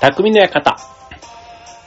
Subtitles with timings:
[0.00, 0.78] 匠の館。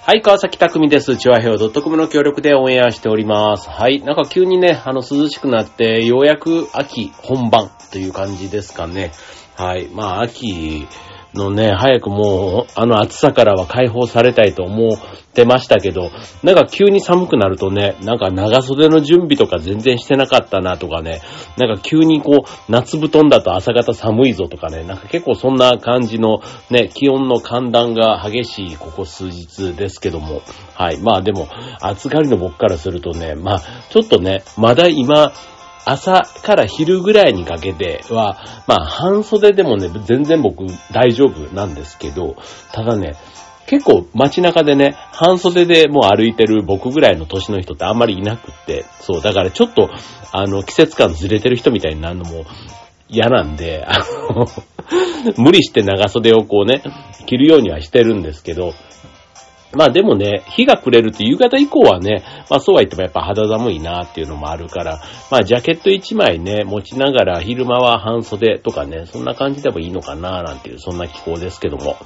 [0.04, 1.17] はい、川崎匠です。
[1.17, 3.67] チワヘオ .com の協力でオンエアしております。
[3.67, 9.13] はい、なんか急にね、あの、涼しくなって、ようやく秋本番という感じですかね。
[9.56, 10.88] はい、まあ、秋
[11.34, 14.97] のね、早くもう、あの暑さからは解放されたいと思っ
[15.34, 16.12] てましたけど、
[16.44, 21.22] なんか急に寒くなるとね、なんか長袖の準備とか全然してなかったなとかね、
[21.57, 30.41] なんか急にこう、夏布団だと朝方寒いぞとかね、なんか結構そんな感じのね、気温の寒暖が激しいここ数日ですけども、
[30.76, 30.99] はい。
[30.99, 31.48] まあでも、
[31.81, 35.31] 暑がりの僕からするとね、まあ、ちょっとね、まだ今、
[35.85, 38.37] 朝から昼ぐらいにかけては、
[38.67, 42.35] まあ半袖でもね、全然僕大丈夫なんですけど、
[42.71, 43.15] ただね、
[43.65, 49.89] 結構街中でね、半袖でもう歩いてる僕ぐらいの年の人ってあんまりいなくって、そう、だからちょっと、
[50.31, 52.45] あの、季節感ずれてる人みたいになるのも
[53.07, 54.47] 嫌なんで、あの、
[55.37, 56.81] 無理して長袖をこうね、
[57.25, 58.73] 着るようにはしてるんですけど、
[59.76, 71.98] まあでもね、日が暮れると夕方以降はね、まあそうは言ってもやっぱ肌寒いなっていうのもあるから、まあジャケット1枚ね、持ちながら昼間は半袖とかね、そんな感じでもいいのかななんていう、そんな気候ですけども。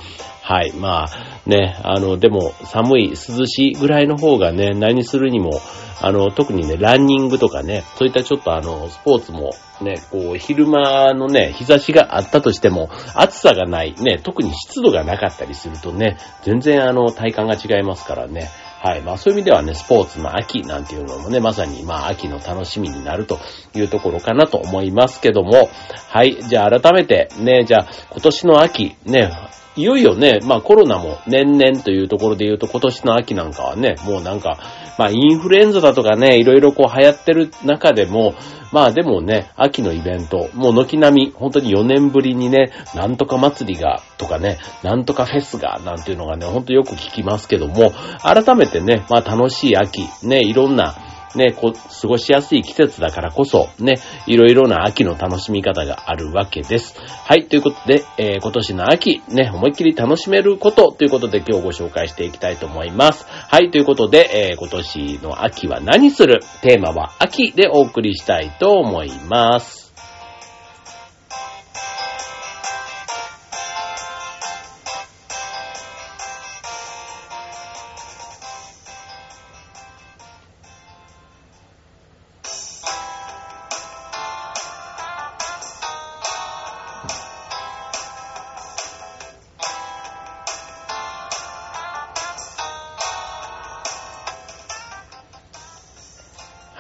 [0.42, 1.10] はい、まあ
[1.46, 5.60] ね、あの、でも寒い、涼しいぐらいの方がね、何するにも、
[6.02, 18.50] あの、特にね、ランニングとかね、そういったちょっとあの、スポーツもね、こう、昼間のね、日差しがあったとしても、暑さがない、ね、特に湿度がなかったりするとね、全然あの、体感が違いますからね。
[18.82, 19.02] はい。
[19.02, 23.40] まあそういう意味ではね、スポーツの秋なんていうのもね、まさにまあ秋の楽しみになると
[23.74, 25.70] いうところかなと思いますけども、
[26.10, 26.42] はい。
[26.42, 29.32] じゃあ改めてね、じゃあ今年の秋、ね、
[29.78, 34.58] いよいよね、まあコロナも年々というところで言うと今年の秋なんかはね、もうなんか、
[34.98, 38.34] まあインフルエンザだとかね、いろいろこう流行ってる中でも、
[38.72, 50.96] まあでもね、秋のイベント、もう軒並み、本当に4年ぶりにね、なんとか祭りが、とかね、なんとかフェスが、なんていうのがね、ほんとよく聞きますけども、改めてね、まあ楽しい秋、ね、いろんな、
[51.38, 56.96] ね、こ過ごしやすい季節だからこそ、ね、いろいろな秋の楽しみ方があるわけです。
[57.00, 63.26] はい、ということで、えー今年の秋、ね、思いっきり楽しめることということで今日ご紹介していきたいと思います。
[63.28, 66.40] はい、ということで、えー今年の秋は何する？
[66.62, 69.87] テーマは秋でお送りしたいと思います。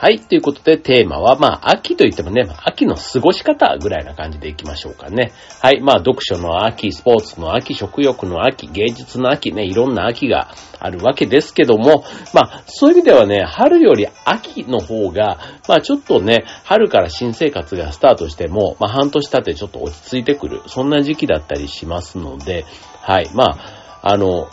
[0.08, 0.22] はい。
[0.22, 5.34] ということで、テーマは、まあ、秋といってもね、秋の過ごし方ぐらいな感じでいきましょうかね。
[5.62, 5.82] はい。
[5.82, 22.64] まあ、読書の秋、スポーツの秋、食欲の秋、芸術の秋ね、いろんな秋があるわけですけども、まあ、そういう意味ではね、春より秋の方が、まあ、ちょっとね、春から新生活がスタートしても、まあ、半年経ってちょっと落ち着いてくる、そんな時期だったりしますので、
[23.02, 23.30] はい。
[23.34, 24.48] まあ、あの、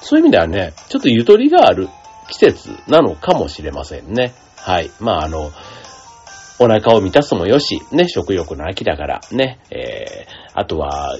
[0.00, 1.88] そういう意味ではね、ちょっとゆとりがある
[2.28, 4.34] 季節なのかもしれませんね。
[4.66, 4.90] はい。
[4.98, 5.52] まあ、あの、
[6.58, 11.16] お腹を満たすもよし、ね、食欲の秋だから、ね、えー、あとは、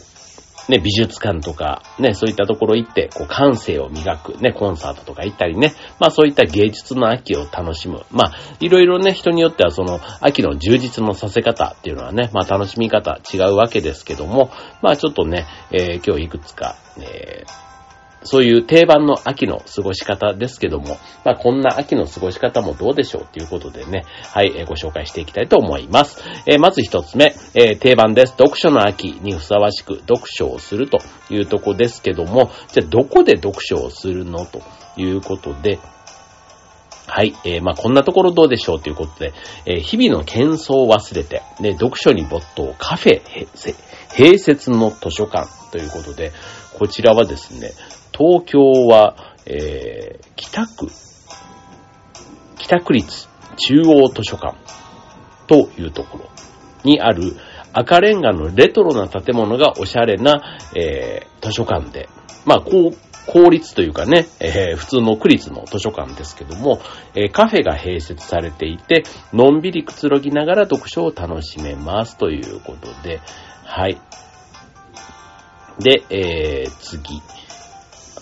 [0.69, 8.05] ね、美術館とか、ね、そういったところ行って、こう、感性を磨く、ね、コンサートとか行ったりね、まあそういった芸術の秋を楽しむ。
[8.11, 14.51] まあ、いろいろね、人によってはその、秋の充実のさせ方っていうのはね、まあ楽しみ方違うわけですけども、
[14.83, 17.66] まあちょっとね、えー今日いくつか、えー
[18.27, 26.23] そういう定番の秋の過ごし方ですけども、まあこんな秋の過ごし方もどうでしょうということでね、はい、えーご紹介していきたいと思います。
[26.47, 28.33] えーまず一つ目、えー定番です。
[28.33, 30.99] 読書の秋にふさわしく読書をすると
[31.31, 34.63] いうとこですけども、じゃあどこで読書をするのと
[34.97, 35.79] いうことで、
[37.09, 37.35] はい。
[37.45, 39.33] えーまあ、こんなところどうでしょうということで、
[39.65, 43.75] えー日々の喧騒を忘れて、ね、読書に没頭、カフェ、へせ
[44.11, 46.33] 併設の図書館ということで、
[46.79, 47.71] こちらはですね、
[48.13, 49.17] 東京は、
[49.47, 50.89] えー北区、
[52.59, 54.57] 北区立中央図書館
[55.47, 56.31] というところ
[56.85, 57.37] にある
[57.73, 62.09] 赤レンガのレトロな建物がおしゃれな、えー図書館で、
[62.45, 66.81] まあ、こう、公立というかね、えー普通の区立の図書館ですけども、
[67.15, 73.21] えーカフェが併設されていて、のんびりくつろぎながら読書を楽しめますということで、
[73.65, 74.01] はい。
[75.79, 77.21] で、えー、次。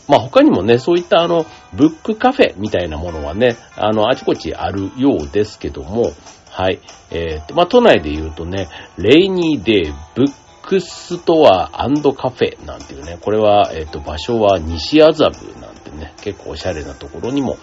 [0.09, 6.13] まあ他にもね、そういったあの、ブックカフェみたいなものはね、あの、あちこちあるようですけども、
[6.51, 6.81] はい。
[7.11, 17.59] えーと、まあ都内で言うとね、レイニーデイブックストアカフェなんていうね、これは、えっ、と、場所は西麻布なんてね、結構おしゃれなところにも、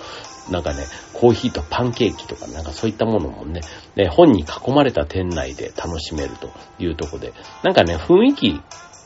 [0.50, 0.84] なんかね、
[1.14, 3.62] コーヒーとパンケーキとか、なんかそういったものもね、
[3.96, 7.34] ね本に囲まれた店内で楽しめるというとこで、
[7.64, 8.62] なんかね、雰囲気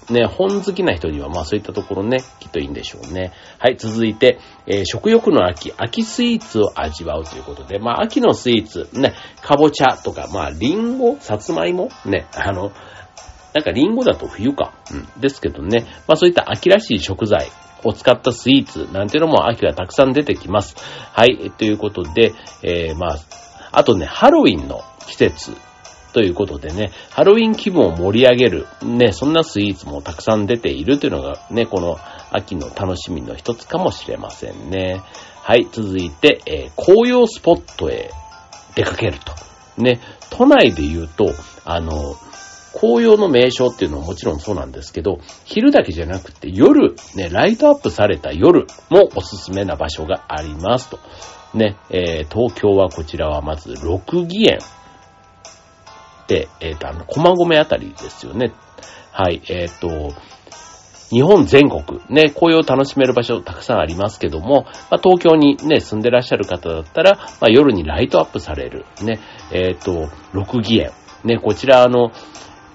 [0.10, 3.31] ね、本好きな人には、まあそういったところね、きっといいんでしょうね。
[3.60, 12.72] はい、続いて、えー、食欲の秋、秋スイーツを味わうということで、まあ秋のスイーツ、ね、かぼちゃとか、まあリンゴ、さつまいも、ね、あの、
[13.54, 14.74] なんかリンゴだと冬か。
[14.92, 15.22] うん。
[15.22, 17.48] ですけどね、まあそういった秋らしい食材、
[17.88, 20.75] を使ったスイーツなんていうのも秋はたくさん出てきます。
[21.13, 21.52] はい。
[21.52, 23.19] ということで、えー、まあ、
[23.72, 25.56] あとね、ハロウィンの季節
[26.16, 31.98] ということでね、ハロウィン気分を盛り上げる、ね、そんなスイーツもたくさん出ているというのがね、この
[32.32, 35.02] 秋の楽しみの一つかもしれませんね。
[35.44, 38.12] はい、続いて、えー、紅葉スポットへ
[38.76, 39.34] 出かけると。
[39.82, 41.34] ね、都内で言うと、
[41.66, 42.16] あの、
[42.80, 50.98] 紅葉の名称っていうのはもちろんそうなんですけど、昼だけじゃなくて夜、ね、ライトアップされた夜もおすすめな場所がありますと。
[51.54, 54.60] ね、えー、東京はこちらはまず六義園
[56.27, 58.54] で、えっ、ー、と、あの、駒込あたりですよね。
[59.12, 60.13] はい、えっ、ー、と、
[61.10, 69.19] 日本全国、ね、紅葉を楽しめる場所たくさんありますけども、まあ、東京にね、住んでらっしゃる方だったら、まあ、夜にライトアップされる、ね、
[69.51, 70.92] えっ、ー、と、六義園。
[71.24, 72.12] ね、こちらあの、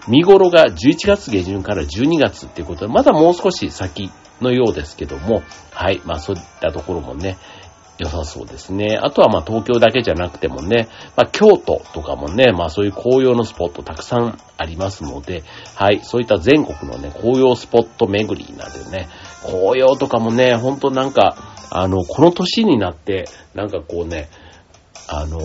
[0.08, 4.11] 見頃が11月下旬から12月っていうことで、まだもう少し先
[4.41, 5.43] のようですけども、
[5.73, 7.37] はい、まあそういったところもね、
[8.00, 8.99] 良さそうですね。
[9.00, 15.44] あとはまあ東京だけじゃなくてもね、まあ京都とかもね、まあそういう紅葉のスポットたくさんありますので、
[15.75, 19.08] はい、そういった全国のね、紅葉スポット巡りなんでね、
[19.44, 21.37] 紅葉とかもね、ほんとなんか、
[21.70, 24.29] あの、この年になって、なんかこうね、
[25.08, 25.38] あの、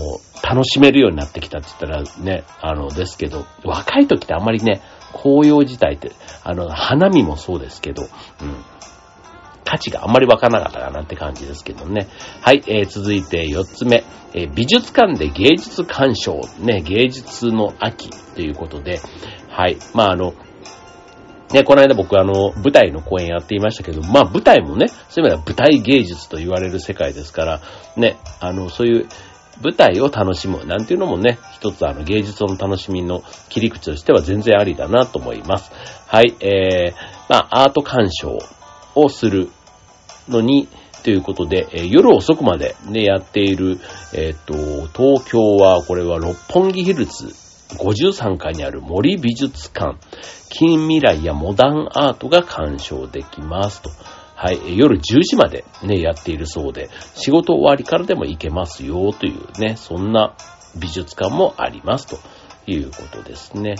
[0.43, 4.81] 楽しめるようになってきたって言ったらね、あの、ですけど、若い時ってあんまりね、
[5.11, 6.11] 紅葉自体って、
[6.43, 8.65] あの、花見もそうですけど、うん。
[9.75, 12.07] 価値があんまりわからなかったかなって感じですけどね。
[12.41, 19.01] はい、えー、続いて4つ目、えー、美術館で芸術鑑賞、ね、芸術の秋ということで、
[19.49, 20.33] はい、まああの、
[21.51, 27.61] ね、この間僕あの、舞台の公演やっていましたけど、まあ舞台もね、そういう意味では舞台芸術と言われる世界ですから、
[27.97, 29.07] ね、あの、そういう
[29.61, 35.71] 舞台を楽しむなんていうのもね、一つあの芸術の楽しみの切り口としては全然ありだなと思います。
[36.07, 36.93] はい、えー、
[37.29, 38.37] まあアート鑑賞
[38.95, 39.49] をする
[40.29, 40.67] のに、
[41.03, 43.79] ということで、えー、夜遅くまでね、やっている、
[44.13, 44.53] えっ、と、
[44.87, 47.27] 東京は、これは六本木ヒルズ
[47.77, 49.97] 53階にある森美術館、
[50.49, 53.89] 近未来やモダンアートが鑑賞できますと。
[54.35, 60.35] はい、夜10時までね、やっているそうで、仕事終わりからでも行けますよというね、そんな
[60.77, 62.17] 美術館もありますと
[62.67, 63.75] いうことですね。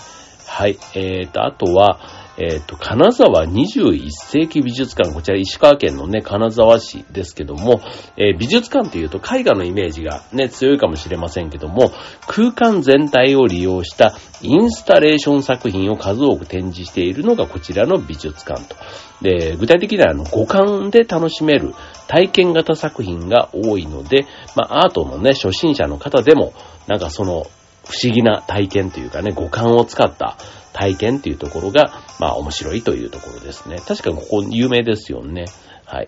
[0.48, 2.00] はい、えーと、あとは、
[2.38, 7.82] えっ、ー、と、金沢21世紀美術館、こちら石川県のね、金沢市ですけども、
[8.18, 11.92] えー、美術館というと絵画のイメージがね、強いかもしれませんけども、
[12.28, 18.76] 空間全体を利用したインスタレーション作品を数多く展示しているのがこちらの美術館と。
[19.22, 21.74] で、具体的にはあの、五感で楽しめる
[22.08, 26.54] 体験型作品が多いので、まあ、アートのね、初心者の方でも、
[26.88, 27.48] なんかその、
[27.88, 30.38] 不思議な体験というかね、五感を使った
[30.74, 33.78] 体験っていうところが、まあ面白いというところですね。
[33.86, 35.46] 確かにここ有名ですよね。
[35.86, 36.08] はい。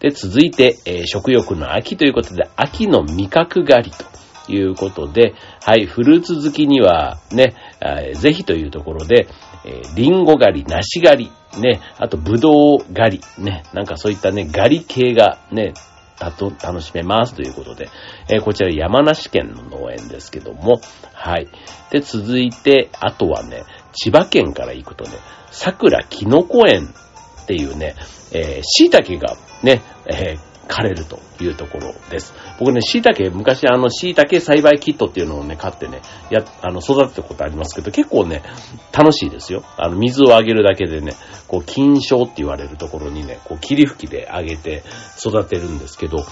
[0.00, 9.28] で、続いて、えー、食欲の秋ということで、秋の味覚狩りということで、はい、フルーツ好きにはね、え、ぜひというところで、
[9.64, 15.72] えー、リンゴ狩り、梨狩り、ね、あとブドウ狩り、ね、なんかそういったね、狩り系がね、
[16.22, 17.88] だと楽しめますということで、
[18.28, 20.80] えー、こちら山梨県の農園ですけども、
[21.12, 21.48] はい。
[21.90, 25.10] で、続いて、あとはね、千葉県から行くとね、
[25.50, 26.94] 桜きのこ園
[27.42, 27.96] っていうね、
[28.32, 32.32] えー、椎茸がね、えー、枯れるというところです。
[32.58, 36.00] 僕ね、椎茸、昔あの椎茸栽培キットっていうのをね、買ってね、
[36.30, 38.42] や、あの、育てたことありますけど、結構ね、
[38.90, 39.64] 楽しいですよ。
[39.76, 41.12] あの、水をあげるだけでね、
[41.46, 44.82] こう、金賞って言われるところにね、こう、霧吹きであげて
[45.18, 46.24] 育てるんですけど、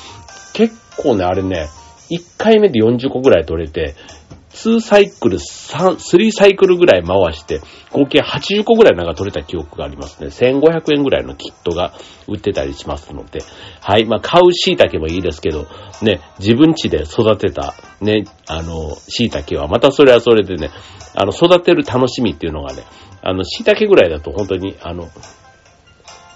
[0.54, 1.68] 結構ね、あれね、
[2.10, 3.94] 1回目で40個ぐらい取れて、
[4.50, 7.60] 2サイクル、3、3サイクルぐらい回して、
[7.92, 10.28] 合計80個ぐらいなんか取れた記憶がありますね。
[10.28, 11.94] 1500円ぐらいのキットが
[12.26, 13.40] 売ってたりしますので。
[13.80, 14.06] はい。
[14.06, 15.66] まあ、買う椎茸もいいですけど、
[16.02, 20.70] ね、自分家で育てた、ね、あの、椎茸は、またそれはそれでね、
[21.14, 22.82] あの、育てる楽しみっていうのがね、
[23.22, 25.08] あの、椎茸ぐらいだと本当に、あの、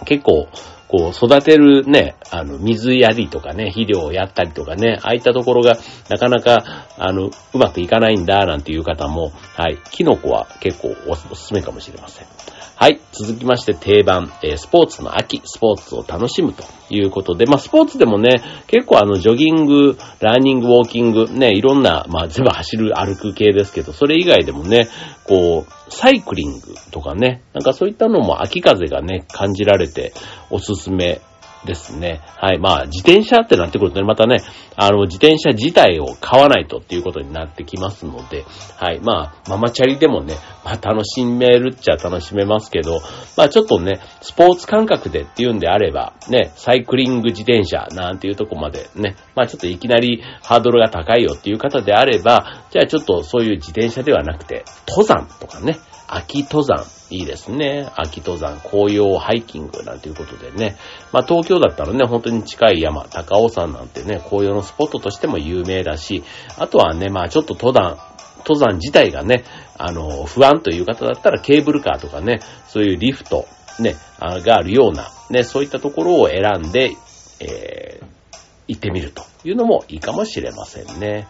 [0.05, 0.49] 結構、
[0.89, 12.27] こう、育てるね、あの、水やりとかね、肥料をやったりとかね、ああいったところが、なかなか、あの、うまくいかないんだ、なんていう方も、はい、キノコは結構おすすめかもしれません。
[12.77, 13.01] はい。
[13.13, 24.89] 続きまして定番、えー、スポーツの秋、スポーツを楽しむということで、まあ、スポーツでもね、結構あの、ジョギング、ランニング、ウォーキング、ね、いろんな、まあ、全部走る、歩く系ですけど、それ以外でもね、
[25.23, 30.13] こう、サイクリングとかね、なんかそういったのも秋風がね、感じられて
[30.51, 31.21] おすすめ
[31.65, 32.21] ですね。
[32.37, 32.59] はい。
[32.59, 34.39] まあ、自転車ってなってくるとね、またね、
[34.77, 38.45] あの、自転車自体を買わないとっていうことになってきますので、
[38.77, 39.01] はい。
[39.01, 43.01] まあ、ママチャリでもね、まあ、楽しめるっちゃ楽しめますけど、
[43.37, 57.91] まあ、ちょっとね、スポーツ感覚でっていうんであれば、ね、サイクリング自転車なんていうとこまでね、まあ、ちょっといきなりハードルが高いよっていう方であれば、じゃあちょっとそういう自転車ではなくて、登山とかね、秋登山、いいですね。
[57.97, 60.77] 秋登山、紅葉ハイキングなんていうことでね。
[61.13, 66.23] まあ東京だったらね、本当に近い山、高尾山なんてね、紅葉のスポットとしても有名だし、
[66.59, 67.99] あとはね、まあちょっと登山、
[68.39, 69.45] 登山自体がね、
[69.79, 73.47] あの、不安という方だったらケーブルカーとかね、そういうリフト、
[73.81, 76.93] ね、があるような、ね、そういったところを選んで、
[77.41, 78.07] えー、
[78.69, 81.27] 行ってみるというのもいいかもしれませんね。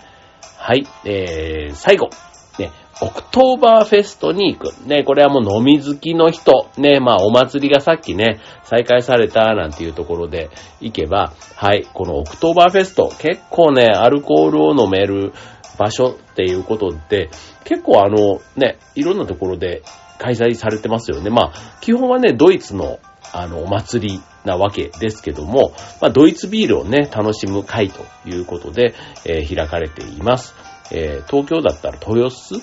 [0.59, 2.11] はい、えー、最後。
[2.59, 2.71] ね、
[3.01, 4.89] オクトーバーフェストに行く。
[4.89, 6.69] ね、これはもう飲み好きの人。
[6.79, 15.33] ね、まあお祭りがさっきね、再開されたなんていうところで行けば、はい、このオクトーバーフェスト、結構ね、アルコールを飲める
[15.79, 17.31] 場所っていうことで、
[17.65, 19.83] 結構あの、ね、いろんなところで
[20.19, 21.31] 開催されてますよね。
[21.31, 22.99] まあ、基本はね、ドイツの
[23.33, 30.55] あの、お祭りなわけですけども、まあ、ドイツビールをね、楽しむ会ということで、えー、開かれています。
[30.93, 32.61] えー、東京だったら豊洲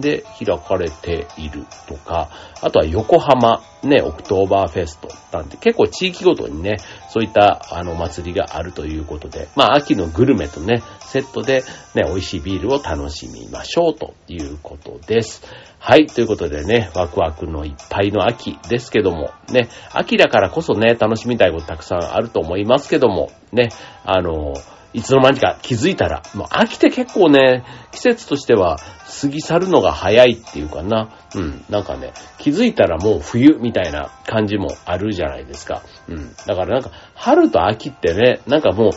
[0.00, 6.78] で開かれているとか、あとは横浜ね、オクトーバーフェストなんて結構地域ごとにね、
[7.10, 11.62] そういったあの祭りがあるということで、まあ秋のグルメとね、セットで
[11.94, 15.42] ね、美味しいビールを楽しみましょうということです。
[15.78, 23.68] はい、ということでね、ワクワクのいっぱいの秋ですけども、ね、秋だからこそね、楽しみたいことたくさんあると思いますけども、ね、
[24.04, 24.54] あの
[24.94, 28.78] いつの間にか気づいたら、もう秋って結構ね、季節としては
[29.20, 31.10] 過ぎ去るのが早いっていうかな。
[31.34, 31.64] うん。
[31.68, 35.82] なんかね、気づいたらもう冬みたいな感じもあるじゃないですか。
[36.08, 36.34] うん。
[36.46, 38.90] だからなんか、春と秋ってね、なんかもう、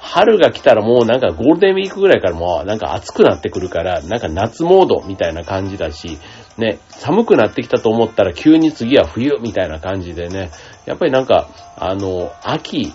[0.00, 6.18] 春が来たらもうなんかゴールデンウィークぐらいからもうなんか暑くなってくるから、なんか夏モードみたいな感じだし、
[6.56, 10.50] ね、寒くなってきたと思ったら急に次は冬みたいな感じでね、
[10.86, 12.92] やっぱりなんか、あの、秋、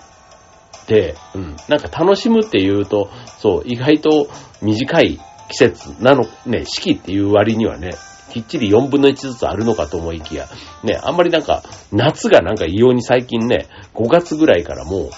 [1.36, 3.10] うん、なんか楽しむっていうと、
[3.40, 4.30] そう、意外と
[4.62, 7.92] 短い季節なの、ね、四季っていう割にはね、
[8.32, 10.48] きっちり4分の1ずつあるのかと思いきや、
[10.84, 11.62] ね、あんまりなんか、
[11.92, 15.10] 夏がなんか異様に最近ね、5月ぐらいからもう、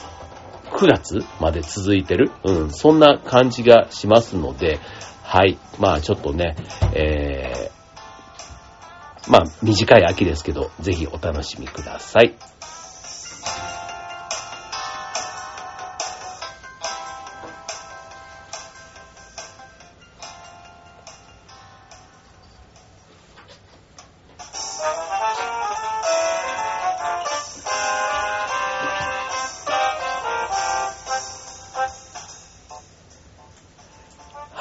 [0.75, 4.79] 9月まで続いてる、うん、そんな感じがしますので、
[5.23, 6.55] はい、まあちょっとね、
[6.93, 12.35] えー、まあ短い秋ですけど、ぜひお楽しみください。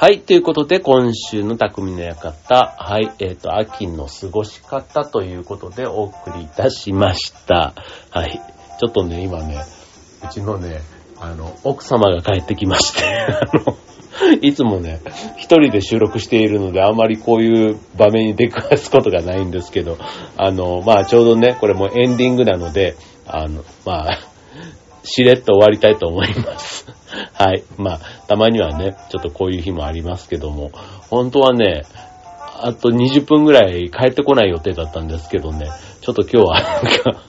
[0.05, 0.21] はい。
[0.21, 3.11] ということで、今週の匠の館、はい。
[3.17, 7.73] えっ、ー、と、秋の過ごし方ということでお送りいたしました。
[8.11, 8.39] はい。
[8.79, 9.57] ちょっとね、今ね、
[10.23, 10.81] うちのね、
[11.19, 13.01] あの、奥様が帰ってきまして、
[13.33, 13.77] あの、
[14.43, 15.01] いつもね、
[15.37, 19.97] 一人で収録しているので、あまりこういう場面に出くわすことがないんですけど、
[20.37, 22.95] あの、まあちょうどね、これもエンディングなので、
[23.25, 24.19] あの、まあ、
[25.05, 26.85] しれっと終わりたいと思います。
[27.33, 27.63] はい。
[27.77, 30.71] まあ、たまにはね、ちょっとこういう日もありますけども、
[31.09, 31.83] 本当はね、
[32.61, 35.67] あと20分ぐらい帰ってこない予定だったんですけどね、
[36.01, 37.21] ちょっと今日はなんか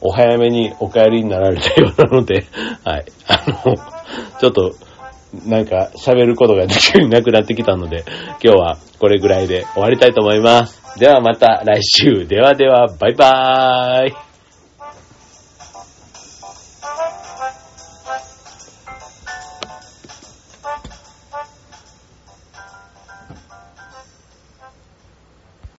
[0.00, 2.46] お早めにお帰りになられたようなので、
[2.84, 3.04] はい。
[3.26, 3.76] あの、
[4.40, 4.74] ちょっと、
[5.46, 8.04] なんか喋ることができなくなってきたので、
[8.42, 10.98] 今日はこれぐらいで終わりたいと思います。
[10.98, 12.26] ではまた来週。
[12.26, 14.27] ではでは、バイバーイ。